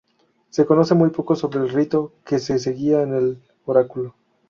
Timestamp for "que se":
2.25-2.57